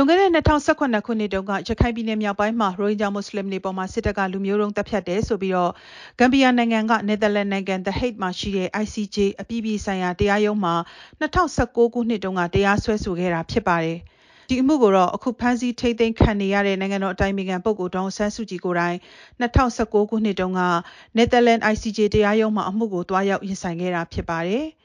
[0.00, 5.72] လွန်ခဲ့တဲ့2018ခုနှစ်တုန်းကရခိုင်ပြည်နယ်မြောက်ပိုင်းမှာရိုဟင်ဂျာမွတ်စလင်တွေပေါ်မှာစစ်တပ်ကလူမျိုးတုံးတပ်ဖြတ်တယ်ဆိုပြီးတော့
[6.18, 10.74] ဂမ်ဘီယာနိုင်ငံကနယ်သာလန်နိုင်ငံ The Hague မှာရှိတဲ့ ICJ အပြည်ပြည်ဆိုင်ရာတရားရုံးမှာ
[11.20, 13.98] 2019ခုနှစ်တုန်းကတရားစွဲဆိုခဲ့တာဖြစ်ပါတယ်။
[14.48, 18.96] ဒီအမှုကိုတော့အခုဖမ်းဆီးထိမ့်သိမ်းခံနေရတဲ့နိုင်ငံတော်အတိုင်ပင်ခံပုဂ္ဂိုလ်ဒေါအောင်ဆန်းစုကြည်ကိုယ်တိုင်
[19.40, 20.60] 2019ခုနှစ်တုန်းက
[21.16, 24.66] နယ်သာလန် ICJ တရားရုံးမှာအမှုကိုတွားရောက်ရင်ဆိုင်ခဲ့တာဖြစ်ပါတယ်။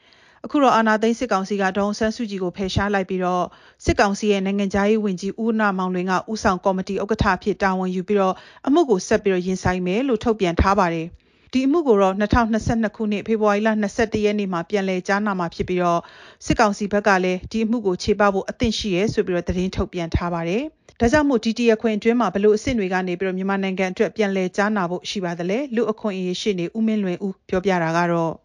[0.45, 3.45] အခုတော့အာဏာသိမ်းစစ်ကောင်စီကဒေါအောင်ဆန်းစုကြည်ကိုဖယ်ရှားလိုက်ပြီးတော့
[3.85, 8.35] စစ်ကောင်စီရဲ့နိုင်ငံခြားရေးဝန်ကြီးဦးနာမောင်လွင်ကဦးဆောင်ကော်မတီဥက္ကဋ္ဌအဖြစ်တာဝန်ယူပြီးတော့
[8.67, 11.07] အမှုကိုဆက်ပြီးတော့ရင်ဆိုင်မယ်လို့ထုတ်ပြန်ထားပါတယ်
[11.53, 16.01] ဒီအမှုကိုတော့2022ခုနှစ်ဖေဖော်ဝါရီလ22ရက်နေ့မှာပြန်လည်ကြားနာမှာဖြစ်ပြီးတော့
[16.45, 20.63] စစ်ကောင်စီဘက်ကလည်းဒီအမှုကိုခြေပဖို့အသင့်ရှိရဲဆိုပြီးတော့သတင်းထုတ်ပြန်ထားပါတယ်။
[20.99, 28.44] ဒါကြောင့်မို့ဒီတရခွင်အတွင်းမှာဘလို့အဆင့်တွေကနေပြီးတော့မြန်မာနိုင်ငံအတွက်ပြန်လည်ကြားနာဖို့ရှိပါတယ်လေ။လူအခွင့်အရေးရှိနေဦးမင်းလွင်ဦးပြောပြတာကတော့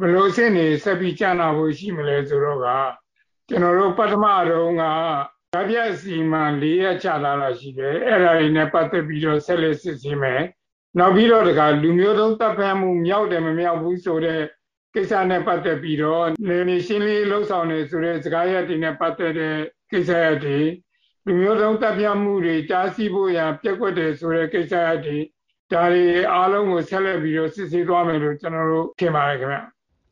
[0.00, 2.66] ဘယ်လိုအဆင့်နေဆက်ပြီးကြာနာဖို့ရှိမလဲဆိုတော့က
[3.48, 4.84] ကျွန်တော်တို့ပထမတုန်းက
[5.54, 10.42] ဓာပြစီမံ၄ရက်ချလာတာရှိတယ်အဲ့ဒါတွေနဲ့ပတ်သက်ပြီးတော့ဆက်လက်စစ်ဆေးမယ်
[10.98, 14.40] နောက်ပြီးတော့တခါလူမျိုးတုံးတပ်ဖမ်းမှုမြောက်တယ်မမြောက်ဘူးဆိုတဲ့
[14.94, 19.56] ကိစ္စနဲ့ပတ်သက်ပြီးတော့နေနေရှင်းလင်းလှုပ်ဆောင်နေဆိုတဲ့စကားရပ်တွေနဲ့ပတ်သက်တဲ့
[19.90, 20.58] ကိစ္စရပ်တွေ
[21.26, 25.18] လူမျိုးတုံးတပ်ဖြတ်မှုတွေကြားစီဖို့ရပြက်ကွက်တယ်ဆိုတဲ့ကိစ္စရပ်တွေ
[25.72, 29.58] ဒါတွေအားလုံးကိုဆက်လက်ပြီးတော့စစ်ဆေးသွားမယ်လို့ကျွန်တော်တို့ထင်ပါတယ်ခင်ဗျ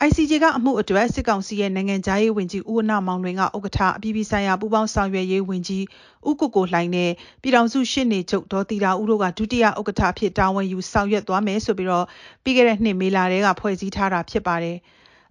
[0.04, 5.84] ICJ ကအမှုအတွက်စစ်ကောင်စီရဲ့နိုင်ငံခြားရေးဝန်ကြီးဦးဝနမောင်လွင်ကဥက္ကဋ္ဌအပြည်ပြည်ဆိုင်ရာပူးပေါင်းဆောင်ရွက်ရေးဝန်ကြီး
[6.28, 7.10] ဦးကိုကိုလှိုင်နဲ့
[7.42, 12.06] ပြည်ထောင်စုရှင်းနေချုပ်ဒေါ်တီတာဦးတို့ကဒုတိယဥက္ကဋ္ဌအဖြစ်တာဝန်ယူဆောင်ရွက်သွားမယ်ဆိုပြီးတော့
[12.44, 14.76] ပြီးခဲ့တဲ့နှစ်မေလတည်းကဖွဲ့စည်းထားတာဖြစ်ပါတယ်။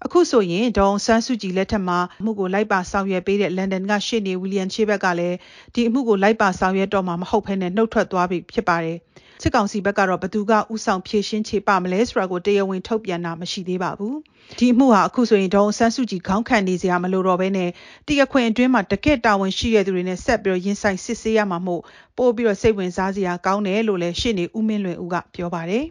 [0.08, 5.36] အခုဆိုရင်ဒေါန်ဆန်းစုကြည်လက်ထက်မှာအမှုကိုလိုက်ပါဆောင်ရွက်ပေးတဲ့လန်ဒန်ကရှေ့နေဝီလီယံချေဘက်ကလည်း
[5.74, 8.98] ဒီအမှုကိုလိုက်ပါဆောင်ရွက်တော့မှာမဟုတ်ဘဲနဲ့နှုတ်ထွက်သွားပြီဖြစ်ပါတယ်။
[9.42, 14.16] စစ်ကောင်စီဘက်ကတော့ဘသူကဥဆောင်ဖြည့်ရှင်းချေပမလဲဆိုတာကိုတရားဝင်ထုတ်ပြန်တာမရှိသေးပါဘူး။
[14.60, 17.70] ဒီအမှုဟာအခုဆိုရင်ဒေါအောင်ဆန်းစုကြည်ခေါင်းခံနေစရာမလိုတော့ဘဲနဲ့
[18.08, 21.82] တရားခွင်အတွင်းမှာတကယ့်တာဝန်ရှိတဲ့သူတွေနဲ့ဆက်ပြီးတော့ရင်ဆိုင်စစ်ဆေးရမှာမို့
[22.18, 25.86] ပို့ပြီးတော့စိတ်ဝင်စားစရာကောင်းတယ်လို့လည်းရှင်းနေဦးမင်းလွင်ဦးကပြောပါတယ်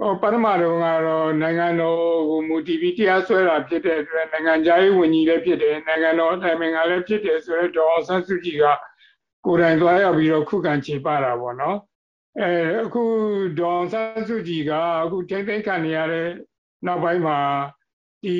[0.00, 2.00] ဟောပထမတော့ကတော့နိုင်ငံတော်
[2.30, 8.64] ကိုမူတည်ပြီးတရားစွဲတာဖြစ်တဲ့အတွက်နိုင်ငံခြားရေးဝန်ကြီးလည်းဖြစ်တယ်နိုင်ငံတော်အတိုင်ပင်ခံလည်းဖြစ်တယ်ဆိုတော့ဒေါအောင်ဆန်းစုကြည်က
[9.46, 11.78] ကိုယ်တိုင်သွားရောက်ပြီးတော့ခုခံခြေပတာပေါ့နော်
[12.40, 12.50] အဲ
[12.84, 13.02] အခု
[13.58, 14.72] ဒေါအောင်ဆန်းစုကြည်က
[15.04, 16.28] အခုထိမ့်သိမ်းခံနေရတဲ့
[16.86, 17.38] နောက်ပိုင်းမှာ
[18.24, 18.36] ဒီ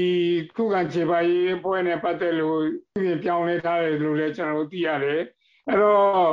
[0.57, 2.61] ခုခံခြေပါရေးအဖွဲ့နဲ့ပတ်သက်လို့
[3.03, 5.21] ပြင်ပြောင်းလဲထားတယ်လို့လည်းကျွန်တော်တို့သိရတယ်
[5.69, 6.31] အဲ့တော့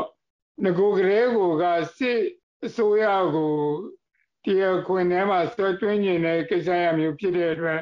[0.64, 1.64] ငကိုကလေးကိုက
[1.98, 2.20] စစ်
[2.66, 3.06] အစိုးရ
[3.36, 3.56] ကို
[4.48, 7.80] တရားခွင်ထဲမှာဆွဲသွင်းနေတဲ့ကိစ္စရမျိုးဖြစ်တဲ့အတွက်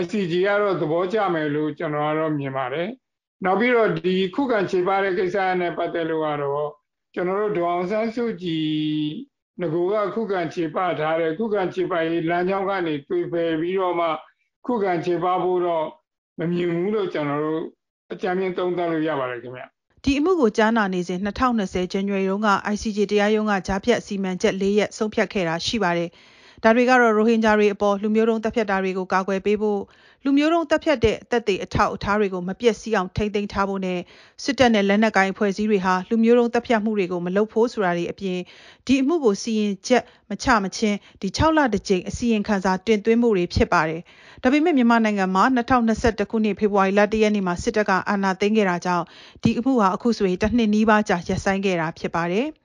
[0.00, 2.88] ICG ကတော့သဘောကျမယ်လို့ကျွန်တော်ကတော့မြင်ပါတယ်
[3.44, 6.68] နောက်ပြီးတော့ဒီခုခံခြေပါတဲ့ကိစ္စနဲ့ပတ်သက်လို့ကတော့
[7.14, 8.70] ကျွန်တော်တို့ဒေါအောင်ဆန်းစုကြည်
[9.60, 14.08] ငကိုကခုခံခြေပထားတဲ့ခုခံခြေပရေးလမ်းကြောင်းကနေတွေ့ဖယ်ပြီးတော့မှ
[14.66, 15.86] ခုခံခြေပဖို့တော့
[16.38, 17.64] မမြင်ဘူးလို့ကျွန်တော်တို့
[18.12, 19.64] အကြံဉာဏ်သုံးသပ်လို့ရပါတယ်ခင်ဗျ
[20.06, 26.10] ဒီအမှုကိုကြားနာနေစဉ်2020ဇန်နဝါရီတုန်းက ICJ တရားရုံးကကြားဖြတ်စီမံချက်၄ရက်ဆုံးဖြတ်ခဲ့တာရှိပါတယ်။
[26.64, 29.80] ဒါတွေကတော့ရိုဟင်ဂျာတွေအပေါ်လူမျိုးတုံးတပ်ဖြတ်တာတွေကိုကာကွယ်ပေးဖို့
[30.24, 33.98] လူမျိုးတုံးတပ်ဖြတ်တဲ့အသက်တွေအထောက်အထားတွေကိုမပြည့်စည်အောင်ထိမ့်သိမ်းထားဖို့နဲ့
[34.44, 38.38] စစ်တပ်နဲ့လက်နက်ကိုင်အဖွဲ့အစည်းတွေဟာလူမျိုးတုံးတပ်ဖြတ်မှုတွေကိုမလုပ်ဖို့ဆိုတာတွေအပြင်
[38.86, 44.00] ဒီအမှုကိုစီရင်ချက်မချမချင်းဒီ6လတစ်ကြိမ်အစီရင်ခံစာတင်သွင်းမှုတွေဖြစ်ပါတယ်။
[44.42, 49.04] ဒါပေမဲ့မြန်မာနိုင်ငံမှာ2021ခုနှစ်ဖေဖော်ဝါရီလ1ရက်နေ့မှာစစ်တပ်ကအာဏာသိမ်းခဲ့တာကြောင့်
[49.42, 52.48] ဒီအမှုဟာအခုဆိုရင်တစ်နှစ်နီးပါးကြာရပ်ဆိုင်းခဲ့တာဖြစ်ပါတယ်။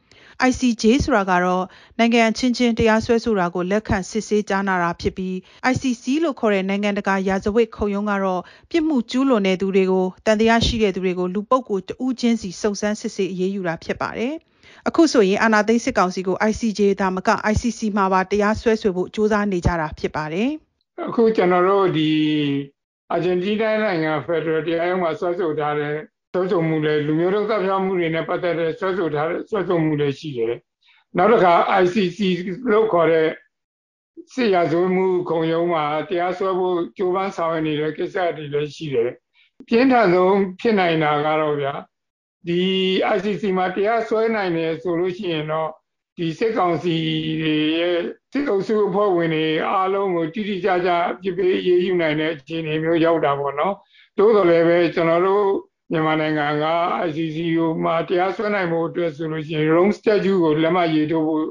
[0.50, 1.64] ICJ ဆိုတာကတော့
[2.00, 5.36] နိုင်ငံချင်းချင်းတရားစွဲဆိုတာကိုလက်ခံစစ်ဆေးကြားနာတာဖြစ်ပြီး
[5.72, 8.42] ICC လို့ခေါ်တဲ့နိုင်ငံတကာရာဇဝတ်ခုံရုံးကတော့
[8.72, 14.34] ပြစ်မှုကျူးလွန်တဲ့သူတွေကိုတန်တရားရှိတဲ့သူတွေကိုလူပုဂ္ဂိုလ်တဦးချင်းစီစုံစမ်းစစ်ဆေးအရေးယူတာဖြစ်ပါတယ်။
[14.88, 20.50] အခုဆိုရင်အာဏာသိမ်းစစ်ကောင်စီကို ICJ ဒါမက ICC မှာပါတရားစွဲဆိုဖို့ကြိုးစားနေကြတာဖြစ်ပါတယ်။
[21.08, 22.12] အခုကျွန်တော်တို့ဒီ
[23.12, 25.96] အာဂျင်တီးနားနိုင်ငံဖက်ဒရယ်တရားရုံးမှာဆွဲဆိုထားတဲ့
[26.34, 30.56] ဆွဲဆိုမှုတွေလူမျိုးတုံးသတ်ဖြတ်မှုတွေနဲ့ပတ်သက်တဲ့ဆွဲဆိုထားတဲ့ဆွဲဆိုမှုတွေရှိတယ်။
[31.18, 32.20] နောက်တစ်ခါ ICC
[32.72, 33.28] လို့ခေါ်တဲ့
[34.34, 39.10] စစ်ရာဇဝမှုခုံရုံးမှာတရားစွဲဖို့ကြိုးပမ်းဆောင်ရွက်နေတဲ့ကိစ္စတွေလည်းရှိတယ်။
[39.68, 41.74] ပြင်းထန်ဆုံးဖြစ်နိုင်တာကတော့ဗျာ
[42.48, 42.62] ဒီ
[43.16, 45.70] ICC မှာတရားစွဲနိုင်တယ်ဆိုလို့ရှိရင်တော့
[46.18, 46.96] ဒီစစ်ကောင်စီ
[47.42, 47.98] တွေရဲ့
[48.32, 50.90] စစ်အုပ်စုအဖွဲ့ဝင်တွေအားလုံးကိုတိတိကျကျ
[51.22, 53.76] ပြစ်ပေးရေးယူနိုင်တဲ့အခြေအနေမျိုးရောက်တာပေါ့နော်။
[54.18, 55.46] သို့တော်လည်းပဲကျွန်တော်တို့
[55.92, 56.66] မြန်မာနိုင်ငံက
[57.06, 61.46] ICC ကိုမှတရားစွဲနိုင်ဖို့အတွက်ဆိုလို့ရှိရင် Rome Statute ကိုလက်မှတ်ရေးထိုးဖို့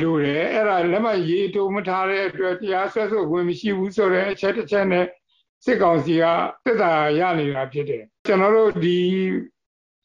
[0.00, 5.06] လိုတယ်အဲ့ဒါလက်မှတ်ရေးထိုးမထားတဲ့အတွက်တရားစွဲဆိုခွင့်မရှိဘူးဆိုတဲ့အချက်တစ်ချက်နဲ့
[5.64, 6.24] စစ်ကောင်စီက
[6.64, 8.98] တက်တာရနေတာဖြစ်တယ်ကျွန်တော်တို့ဒီ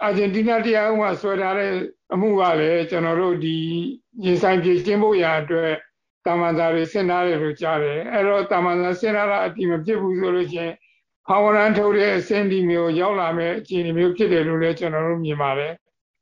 [0.04, 1.72] အာဂျင်တီးနားတရားဥပဒေဆွဲထားတဲ့
[2.14, 3.58] အမှုကလည်းကျွန်တော်တို့ဒီ
[4.26, 5.72] ရင်ဆိုင်ပြေရှင်းဖို့ရာအတွက်
[6.26, 10.74] တာမန်စာတွေဆင်ထားတယ်လို့ကြားတယ်အဲ့တော့တာမန်စာဆင်ထားတာအတိမဖြစ်ဘူးဆိုလို့ရှိရင်
[11.28, 15.74] ဖောင်ရန်ထုတ်တဲ့အဆင့်ဒီမျိုးရောက်လာမဲ့အခြေအနေမျိုးဖြစ်တယ်လို့လည်းကျွန်တော်တို့မြင်ပါတယ်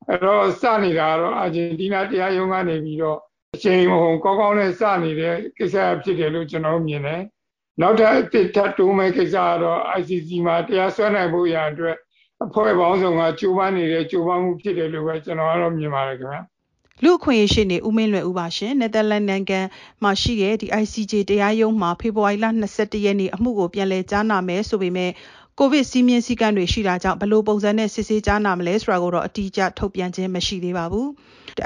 [0.08, 3.20] အဲ့တော့စနေတာကတော့အာဂျင်တီးနားတရားရုံးကနေပြီးတော့
[3.56, 7.22] အချိန်မဟုတ်ကောင်းကောင်းနဲ့စနေတဲ့ကိစ္စဖြစ်တယ်လို့ကျွန်တော်မြင်တယ်
[7.82, 11.98] နောက်ထပ်အစ်ထပ်တိုးမဲ့ကိစ္စကတော့ ICC မှာတရားစွဲနိုင်ဖို့ရအတွက်
[12.44, 16.42] အဖွဲ့ပေါင်းစုံကကြိုးပမ်းနေတဲ့ကြိုးပမ်းမှုဖြစ်တယ်လို့ပဲကျွန်တော်ကတော့မြင်ပါတယ်ခင်ဗျာ
[17.04, 19.60] လူအခွင့်အရေးရှိနေဦးမင်းလွယ်ဦးပါရှင်နယ်သာလန်နိုင်ငံ
[20.04, 22.46] မှာရှိတဲ့ဒီ ICJ တရားရုံးမှာဖေဖော်ဝါရီလ
[22.76, 25.12] 22ရက်နေ့အမှုကိုပြန်လည်ကြားနာမယ်ဆိုပေမဲ့
[25.60, 31.08] ကိုဗစ်စီးမြင်စည်းကမ်းတွေရှိတာကြောင့်ဘလို့ပုံစံနဲ့စစ်ဆေးကြားနာမလဲဆိုတာကိုတော့အတိအကျထုတ်ပြန်ခြင်းမရှိသေးပါဘူး။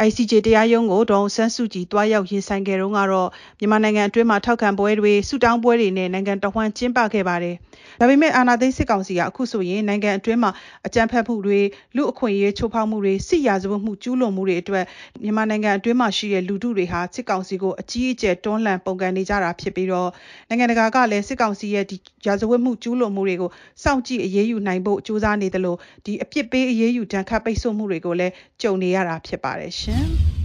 [0.08, 3.30] ICJ တရားရုံးကိုဒေါန်ဆန်းစုကြည်တွားရောက်ရင်ဆိုင်ခဲ့တုန်းကတော့
[3.60, 7.56] မြန်မာနိုင်ငံအတွင်းမှာထောက်ခံပွဲတွေဆူတောင်းပွဲတွေနဲ့နိုင်ငံတော်ဝန်ကျင်းပခဲ့ပါတယ်။
[8.00, 10.52] ဒါပေမဲ့အာဏာသိမ်းစစ်ကောင်စီကအခုဆိုရင်နိုင်ငံအတွင်းမှာ
[10.88, 11.60] အကြမ်းဖက်မှုတွေ
[11.96, 14.86] လူအခွင့်အရေးချိုးဖောက်မှုတွေစစ်ရာဇဝတ်မှုကျူးလွန်မှုတွေအတွက်
[15.24, 20.10] မြန်မာနိုင်ငံအတွင်းမှာရှိတဲ့လူထုတွေဟာစစ်ကောင်စီကိုအကြီးအကျယ်တွန်းလှန်ပုန်ကန်နေကြတာဖြစ်ပြီးတော့
[20.50, 23.52] နိုင်ငံတကာကလည်းစစ်ကောင်စီရဲ့ဒီရာဇဝတ်မှုကျူးလွန်မှုတွေကို
[23.84, 30.08] စောင့်ကြည့်အရေးယူနိုင်ဖို့ကြိုးစားနေတယ်လို့ဒီအပြစ်ပေးအရေးယူတန်းခတ်ပိတ်ဆို့မှုတွေကိုလည်းကြုံနေရတာဖြစ်ပါတယ်ရှင်။